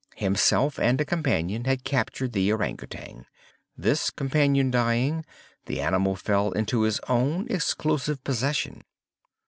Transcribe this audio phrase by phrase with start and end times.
[0.15, 3.25] Himself and a companion had captured the Ourang Outang.
[3.77, 5.23] This companion dying,
[5.67, 8.81] the animal fell into his own exclusive possession.